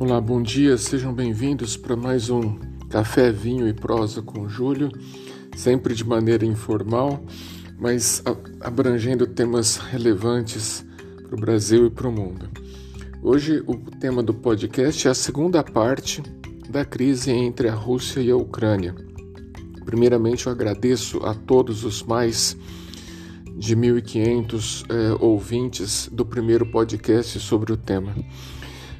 [0.00, 2.56] Olá, bom dia, sejam bem-vindos para mais um
[2.88, 4.92] Café, Vinho e Prosa com Júlio,
[5.56, 7.20] sempre de maneira informal,
[7.76, 8.22] mas
[8.60, 10.86] abrangendo temas relevantes
[11.24, 12.48] para o Brasil e para o mundo.
[13.20, 16.22] Hoje, o tema do podcast é a segunda parte
[16.70, 18.94] da crise entre a Rússia e a Ucrânia.
[19.84, 22.56] Primeiramente, eu agradeço a todos os mais
[23.56, 28.14] de 1.500 eh, ouvintes do primeiro podcast sobre o tema.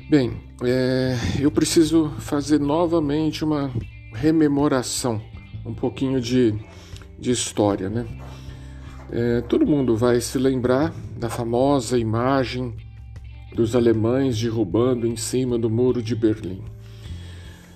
[0.09, 3.71] Bem, é, eu preciso fazer novamente uma
[4.15, 5.21] rememoração,
[5.67, 6.55] um pouquinho de,
[7.19, 8.07] de história, né?
[9.13, 12.75] É, todo mundo vai se lembrar da famosa imagem
[13.55, 16.65] dos alemães derrubando em cima do muro de Berlim.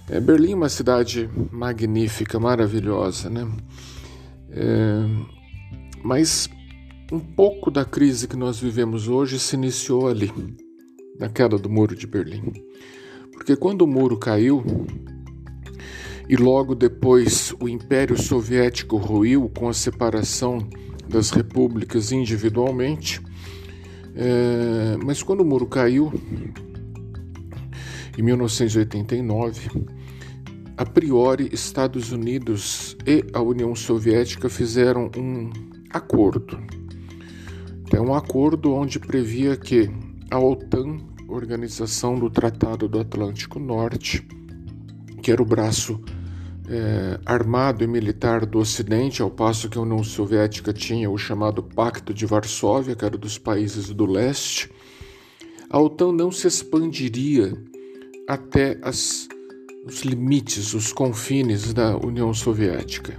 [0.08, 3.46] É, Berlim é uma cidade magnífica, maravilhosa, né?
[4.48, 5.04] É,
[6.02, 6.48] mas
[7.12, 10.32] um pouco da crise que nós vivemos hoje se iniciou ali
[11.18, 12.52] na queda do Muro de Berlim.
[13.32, 14.62] Porque quando o muro caiu
[16.28, 20.58] e logo depois o Império Soviético ruiu com a separação
[21.08, 23.20] das repúblicas individualmente,
[24.14, 26.12] é, mas quando o muro caiu,
[28.16, 29.70] em 1989,
[30.76, 35.50] a priori Estados Unidos e a União Soviética fizeram um
[35.90, 36.58] acordo.
[37.92, 39.90] É um acordo onde previa que
[40.32, 40.96] a OTAN,
[41.28, 44.26] Organização do Tratado do Atlântico Norte,
[45.22, 46.00] que era o braço
[46.66, 51.62] é, armado e militar do Ocidente, ao passo que a União Soviética tinha o chamado
[51.62, 54.72] Pacto de Varsóvia, que era dos países do leste,
[55.68, 57.52] a OTAN não se expandiria
[58.26, 59.28] até as,
[59.84, 63.14] os limites, os confines da União Soviética.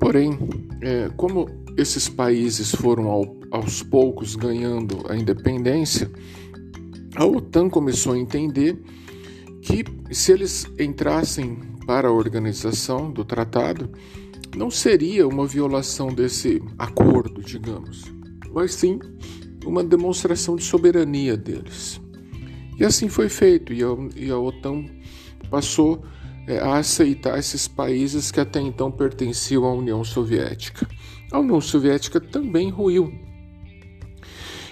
[0.00, 0.38] Porém,
[0.80, 6.10] é, como esses países foram ao, aos poucos ganhando a independência,
[7.14, 8.76] a OTAN começou a entender
[9.62, 13.90] que se eles entrassem para a organização do tratado,
[14.56, 18.04] não seria uma violação desse acordo, digamos,
[18.52, 18.98] mas sim
[19.64, 22.00] uma demonstração de soberania deles.
[22.78, 24.84] E assim foi feito, e a, e a OTAN
[25.50, 26.02] passou
[26.46, 30.88] é, a aceitar esses países que até então pertenciam à União Soviética.
[31.30, 33.12] A União Soviética também ruiu.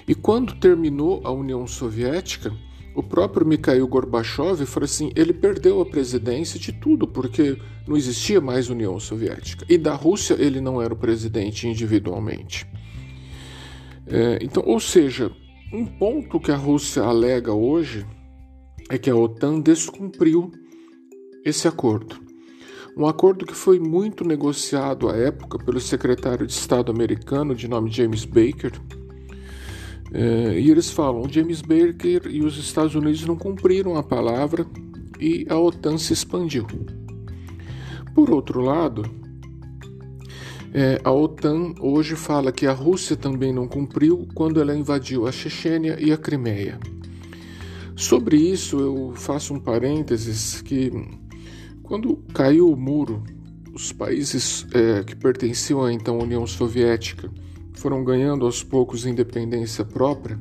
[0.09, 2.53] E quando terminou a União Soviética,
[2.95, 8.41] o próprio Mikhail Gorbachev falou assim: ele perdeu a presidência de tudo, porque não existia
[8.41, 9.67] mais União Soviética.
[9.69, 12.67] E da Rússia ele não era o presidente individualmente.
[14.07, 15.31] É, então, ou seja,
[15.73, 18.07] um ponto que a Rússia alega hoje
[18.89, 20.53] é que a OTAN descumpriu
[21.45, 22.26] esse acordo.
[22.97, 27.91] Um acordo que foi muito negociado à época pelo secretário de Estado americano de nome
[27.91, 28.73] James Baker.
[30.15, 34.67] É, e eles falam: James Baker e os Estados Unidos não cumpriram a palavra
[35.21, 36.67] e a OTAN se expandiu.
[38.15, 39.03] Por outro lado,
[40.73, 45.33] é, a OTAN hoje fala que a Rússia também não cumpriu quando ela invadiu a
[45.33, 46.81] Chechênia e a Crimeia.
[47.95, 50.91] Sobre isso, eu faço um parênteses que
[51.87, 53.23] quando caiu o muro,
[53.73, 57.31] os países é, que pertenciam à então União Soviética
[57.75, 60.39] foram ganhando aos poucos independência própria.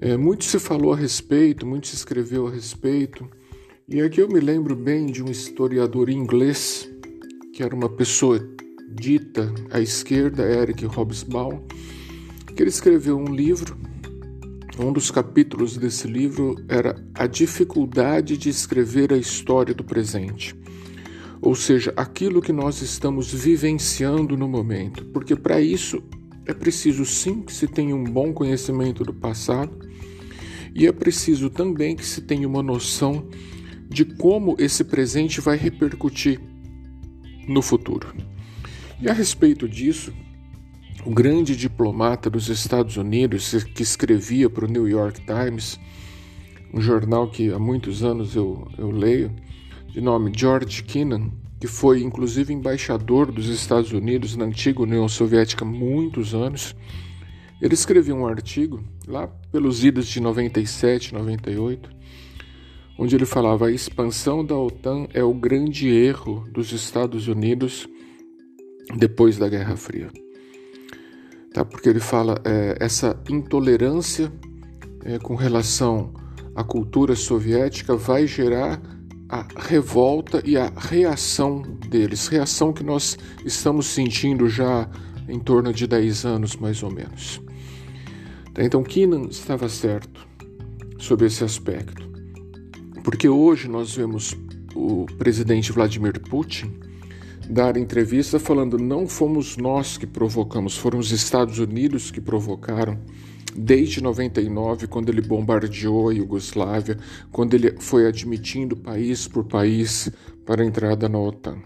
[0.00, 3.28] É, muito se falou a respeito, muito se escreveu a respeito,
[3.86, 6.88] e aqui eu me lembro bem de um historiador inglês,
[7.52, 8.40] que era uma pessoa
[8.88, 11.60] dita à esquerda, Eric Hobsbawm,
[12.56, 13.76] que ele escreveu um livro
[14.78, 20.54] um dos capítulos desse livro era a dificuldade de escrever a história do presente,
[21.40, 26.02] ou seja, aquilo que nós estamos vivenciando no momento, porque para isso
[26.46, 29.78] é preciso sim que se tenha um bom conhecimento do passado.
[30.74, 33.28] E é preciso também que se tenha uma noção
[33.88, 36.40] de como esse presente vai repercutir
[37.46, 38.12] no futuro.
[39.00, 40.12] E a respeito disso,
[41.04, 45.78] o grande diplomata dos Estados Unidos que escrevia para o New York Times,
[46.72, 49.30] um jornal que há muitos anos eu, eu leio,
[49.88, 51.30] de nome George Kennan,
[51.60, 56.74] que foi inclusive embaixador dos Estados Unidos na antiga União Soviética há muitos anos.
[57.60, 61.90] Ele escreveu um artigo lá pelos idos de 97, 98,
[62.98, 67.86] onde ele falava a expansão da OTAN é o grande erro dos Estados Unidos
[68.96, 70.10] depois da Guerra Fria
[71.54, 71.64] tá?
[71.64, 74.30] porque ele fala é, essa intolerância
[75.04, 76.12] é, com relação
[76.54, 78.82] à cultura soviética vai gerar
[79.28, 84.88] a revolta e a reação deles, reação que nós estamos sentindo já
[85.28, 87.40] em torno de 10 anos mais ou menos.
[88.52, 88.62] Tá?
[88.62, 90.26] Então Keenan estava certo
[90.98, 92.04] sobre esse aspecto.
[93.02, 94.36] Porque hoje nós vemos
[94.74, 96.80] o presidente Vladimir Putin
[97.48, 102.98] dar entrevista falando não fomos nós que provocamos, foram os Estados Unidos que provocaram
[103.54, 106.98] desde 99, quando ele bombardeou a Iugoslávia,
[107.30, 110.10] quando ele foi admitindo país por país
[110.44, 111.58] para a entrada na OTAN.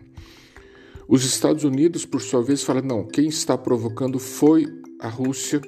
[1.08, 4.66] Os Estados Unidos, por sua vez, falam: não, quem está provocando foi
[5.00, 5.60] a Rússia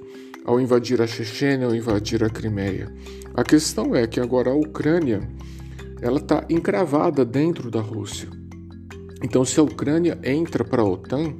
[0.44, 2.92] ao invadir a Chechênia, ao invadir a Crimeia.
[3.34, 5.26] A questão é que agora a Ucrânia
[6.02, 8.39] ela está encravada dentro da Rússia.
[9.22, 11.34] Então, se a Ucrânia entra para a OTAN,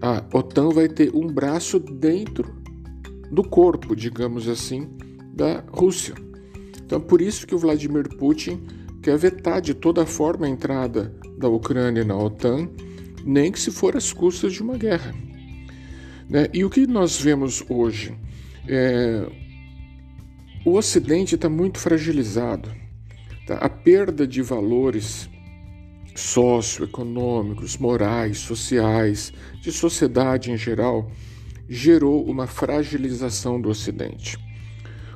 [0.00, 2.54] a OTAN vai ter um braço dentro
[3.30, 4.88] do corpo, digamos assim,
[5.32, 6.14] da Rússia.
[6.84, 8.66] Então, por isso que o Vladimir Putin
[9.02, 12.68] quer vetar de toda forma a entrada da Ucrânia na OTAN,
[13.24, 15.14] nem que se for às custas de uma guerra.
[16.28, 16.48] Né?
[16.52, 18.16] E o que nós vemos hoje?
[18.66, 19.26] É...
[20.64, 22.70] O Ocidente está muito fragilizado.
[23.46, 23.56] Tá?
[23.56, 25.28] A perda de valores
[26.20, 31.10] socioeconômicos, morais, sociais, de sociedade em geral,
[31.68, 34.38] gerou uma fragilização do Ocidente.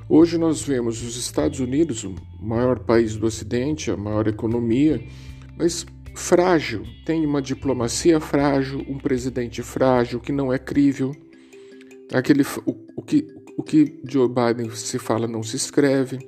[0.09, 5.03] Hoje nós vemos os Estados Unidos, o maior país do Ocidente, a maior economia,
[5.59, 11.15] mas frágil, tem uma diplomacia frágil, um presidente frágil que não é crível.
[12.13, 16.19] Aquele, o, o, que, o que Joe Biden se fala não se escreve,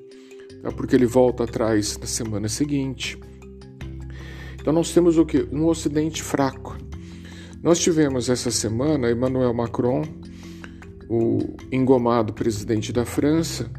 [0.62, 0.72] tá?
[0.72, 3.18] porque ele volta atrás na semana seguinte.
[4.66, 5.46] Então nós temos o que?
[5.52, 6.76] Um Ocidente fraco.
[7.62, 10.02] Nós tivemos essa semana Emmanuel Macron,
[11.08, 13.70] o engomado presidente da França,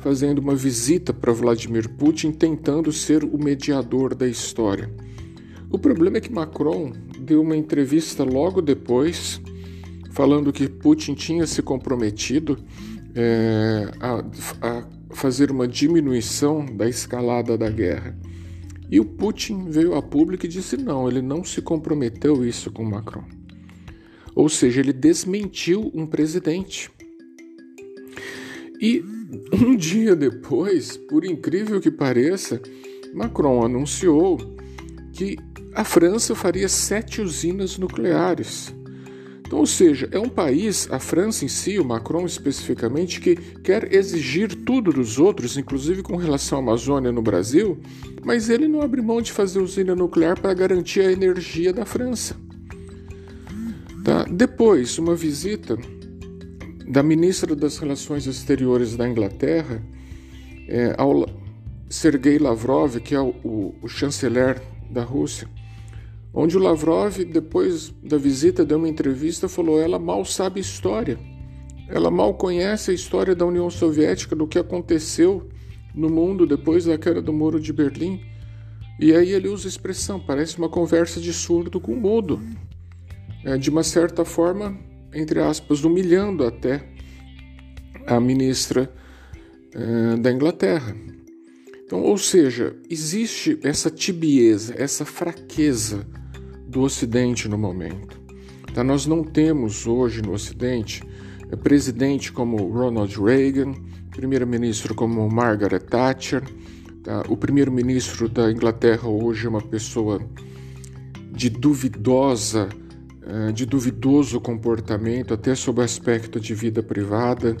[0.00, 4.94] fazendo uma visita para Vladimir Putin, tentando ser o mediador da história.
[5.70, 9.40] O problema é que Macron deu uma entrevista logo depois,
[10.12, 12.58] falando que Putin tinha se comprometido
[13.14, 14.22] é, a,
[14.60, 18.14] a fazer uma diminuição da escalada da guerra.
[18.94, 22.84] E o Putin veio a público e disse não, ele não se comprometeu isso com
[22.84, 23.24] Macron.
[24.36, 26.88] Ou seja, ele desmentiu um presidente.
[28.80, 29.02] E
[29.52, 32.62] um dia depois, por incrível que pareça,
[33.12, 34.38] Macron anunciou
[35.12, 35.36] que
[35.74, 38.72] a França faria sete usinas nucleares.
[39.54, 43.94] Então, ou seja, é um país, a França em si, o Macron especificamente, que quer
[43.94, 47.78] exigir tudo dos outros, inclusive com relação à Amazônia no Brasil,
[48.24, 52.34] mas ele não abre mão de fazer usina nuclear para garantir a energia da França.
[54.04, 54.24] Tá?
[54.24, 55.78] Depois, uma visita
[56.88, 59.80] da ministra das Relações Exteriores da Inglaterra
[60.66, 61.28] é, ao
[61.88, 64.60] Sergei Lavrov, que é o, o, o chanceler
[64.90, 65.48] da Rússia
[66.34, 71.18] onde o Lavrov, depois da visita, deu uma entrevista falou: ela mal sabe história,
[71.88, 75.48] ela mal conhece a história da União Soviética, do que aconteceu
[75.94, 78.20] no mundo depois da queda do Muro de Berlim.
[78.98, 82.40] E aí ele usa a expressão: parece uma conversa de surdo com mudo,
[83.44, 84.76] é, de uma certa forma,
[85.14, 86.84] entre aspas, humilhando até
[88.06, 88.92] a ministra
[89.72, 90.96] é, da Inglaterra.
[91.84, 96.06] Então, ou seja, existe essa tibieza, essa fraqueza
[96.74, 98.20] do Ocidente no momento.
[98.74, 98.82] Tá?
[98.82, 101.04] Nós não temos hoje no Ocidente
[101.50, 103.72] é, presidente como Ronald Reagan,
[104.10, 106.42] primeiro-ministro como Margaret Thatcher.
[107.04, 107.22] Tá?
[107.28, 110.20] O primeiro-ministro da Inglaterra hoje é uma pessoa
[111.30, 112.68] de duvidosa,
[113.24, 117.56] é, de duvidoso comportamento, até sob o aspecto de vida privada.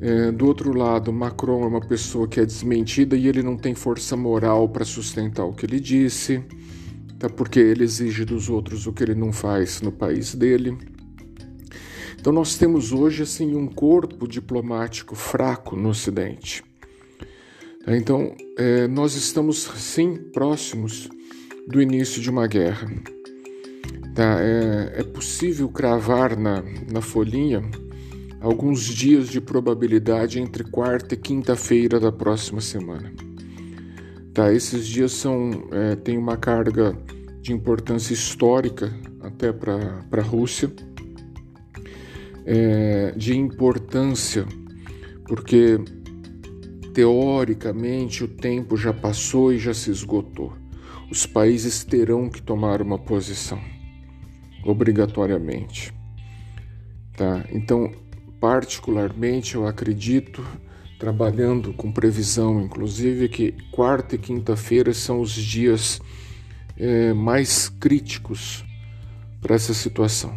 [0.00, 3.72] É, do outro lado, Macron é uma pessoa que é desmentida e ele não tem
[3.72, 6.44] força moral para sustentar o que ele disse
[7.18, 7.28] tá?
[7.28, 10.76] porque ele exige dos outros o que ele não faz no país dele.
[12.18, 16.64] Então nós temos hoje assim um corpo diplomático fraco no Ocidente.
[17.84, 17.96] Tá?
[17.96, 21.08] Então é, nós estamos sim próximos
[21.68, 22.90] do início de uma guerra.
[24.14, 24.38] Tá?
[24.40, 27.62] É, é possível cravar na, na folhinha
[28.40, 33.25] alguns dias de probabilidade entre quarta e quinta-feira da próxima semana.
[34.36, 36.94] Tá, esses dias são é, têm uma carga
[37.40, 40.70] de importância histórica até para a Rússia,
[42.44, 44.44] é, de importância
[45.26, 45.78] porque
[46.92, 50.52] teoricamente o tempo já passou e já se esgotou.
[51.10, 53.58] Os países terão que tomar uma posição,
[54.66, 55.94] obrigatoriamente.
[57.16, 57.42] Tá?
[57.50, 57.90] Então,
[58.38, 60.44] particularmente, eu acredito
[60.98, 66.00] trabalhando com previsão, inclusive, que quarta e quinta-feira são os dias
[66.76, 68.64] é, mais críticos
[69.40, 70.36] para essa situação.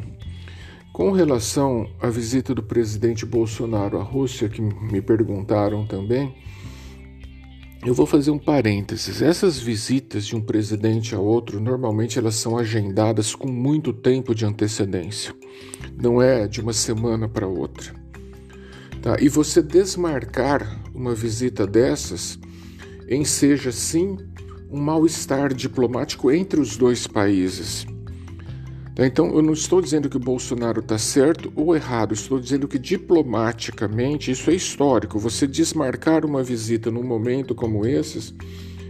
[0.93, 6.35] Com relação à visita do presidente Bolsonaro à Rússia, que me perguntaram também,
[7.85, 9.21] eu vou fazer um parênteses.
[9.21, 14.45] Essas visitas de um presidente a outro, normalmente elas são agendadas com muito tempo de
[14.45, 15.33] antecedência.
[15.95, 17.98] Não é de uma semana para outra.
[19.01, 19.17] Tá?
[19.19, 22.37] E você desmarcar uma visita dessas
[23.09, 24.17] enseja sim
[24.69, 27.87] um mal-estar diplomático entre os dois países.
[28.93, 29.05] Tá?
[29.05, 32.77] Então, eu não estou dizendo que o Bolsonaro está certo ou errado, estou dizendo que
[32.77, 35.17] diplomaticamente isso é histórico.
[35.17, 38.33] Você desmarcar uma visita num momento como esses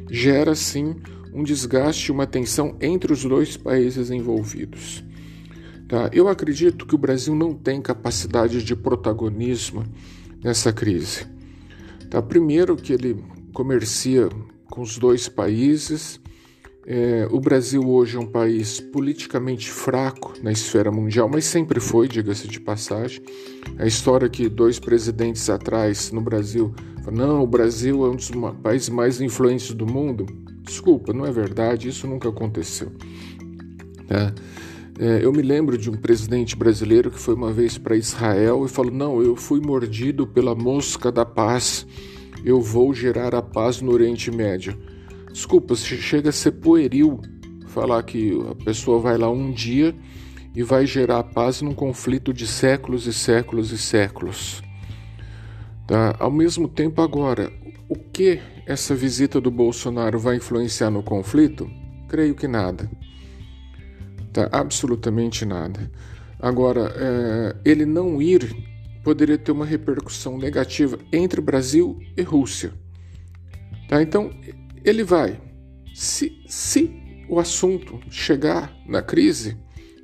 [0.10, 0.96] gera sim
[1.32, 5.04] um desgaste, uma tensão entre os dois países envolvidos.
[5.90, 6.08] Tá?
[6.14, 9.84] Eu acredito que o Brasil não tem capacidade de protagonismo
[10.44, 11.26] nessa crise.
[12.12, 12.22] Tá?
[12.22, 14.30] Primeiro, que ele comercia
[14.70, 16.22] com os dois países.
[16.86, 22.08] É, o Brasil hoje é um país politicamente fraco na esfera mundial, mas sempre foi,
[22.08, 23.24] diga-se de passagem.
[23.80, 26.72] A história que dois presidentes atrás no Brasil
[27.12, 28.30] não, o Brasil é um dos
[28.62, 30.28] países mais influentes do mundo.
[30.62, 32.92] Desculpa, não é verdade, isso nunca aconteceu.
[34.08, 34.32] É,
[35.00, 38.70] é, eu me lembro de um presidente brasileiro que foi uma vez para Israel e
[38.70, 41.86] falou: Não, eu fui mordido pela mosca da paz
[42.44, 44.78] eu vou gerar a paz no Oriente Médio.
[45.32, 47.20] Desculpa, chega a ser pueril
[47.68, 49.96] falar que a pessoa vai lá um dia
[50.56, 54.64] e vai gerar a paz num conflito de séculos e séculos e séculos.
[55.86, 56.16] Tá?
[56.20, 57.52] Ao mesmo tempo, agora,
[57.88, 61.70] o que essa visita do Bolsonaro vai influenciar no conflito?
[62.08, 62.90] Creio que nada.
[64.32, 64.50] Tá?
[64.52, 65.92] Absolutamente nada.
[66.40, 68.56] Agora, é, ele não ir
[69.04, 72.74] poderia ter uma repercussão negativa entre Brasil e Rússia.
[73.88, 74.02] Tá?
[74.02, 74.32] Então,
[74.84, 75.42] ele vai.
[75.96, 76.92] Se, se
[77.28, 79.58] o assunto chegar na crise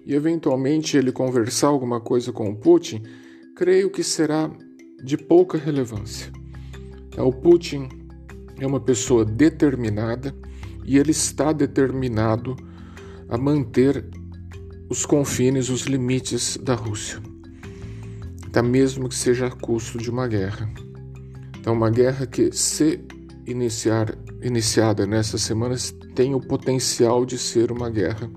[0.06, 3.04] e eventualmente ele conversar alguma coisa com o Putin,
[3.56, 4.50] creio que será
[5.04, 6.32] de pouca relevância.
[7.12, 7.24] Tá?
[7.24, 7.90] O Putin
[8.60, 10.34] é uma pessoa determinada
[10.84, 12.56] e ele está determinado
[13.30, 14.06] a manter
[14.90, 17.22] os confines, os limites da Rússia
[18.56, 20.72] tá mesmo que seja a custo de uma guerra.
[21.60, 23.02] Então, uma guerra que, se
[23.46, 28.32] iniciar, iniciada nessas semanas, tem o potencial de ser uma guerra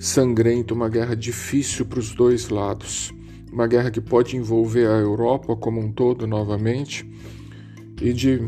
[0.00, 3.14] sangrenta, uma guerra difícil para os dois lados,
[3.52, 7.08] uma guerra que pode envolver a Europa como um todo novamente
[8.02, 8.42] e de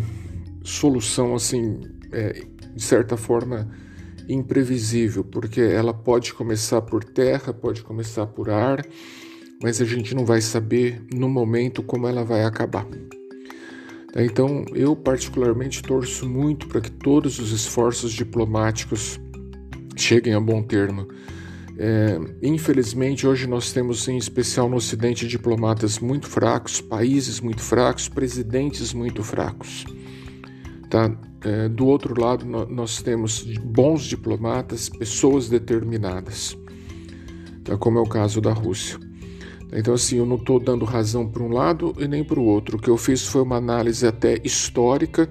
[0.64, 3.71] solução assim, é, de certa forma
[4.33, 8.85] imprevisível, porque ela pode começar por terra, pode começar por ar
[9.63, 12.87] mas a gente não vai saber no momento como ela vai acabar.
[14.17, 19.21] Então, eu particularmente torço muito para que todos os esforços diplomáticos
[19.97, 21.07] cheguem a bom termo.
[21.79, 28.09] É, infelizmente, hoje nós temos, em especial no Ocidente, diplomatas muito fracos, países muito fracos,
[28.09, 29.85] presidentes muito fracos.
[30.91, 31.11] Tá?
[31.43, 36.59] É, do outro lado, nós temos bons diplomatas, pessoas determinadas,
[37.65, 37.79] tá?
[37.79, 38.99] como é o caso da Rússia.
[39.73, 42.77] Então, assim, eu não estou dando razão para um lado e nem para o outro.
[42.77, 45.31] O que eu fiz foi uma análise até histórica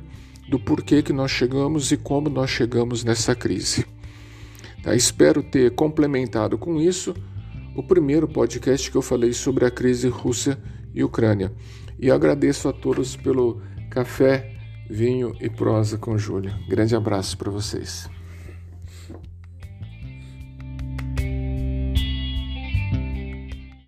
[0.50, 3.86] do porquê que nós chegamos e como nós chegamos nessa crise.
[4.82, 4.96] Tá?
[4.96, 7.13] Espero ter complementado com isso
[7.75, 10.58] o primeiro podcast que eu falei sobre a crise Rússia
[10.96, 11.51] e Ucrânia.
[12.00, 14.59] E agradeço a todos pelo café,
[14.89, 16.58] vinho e prosa com Júlia.
[16.67, 18.10] Grande abraço para vocês.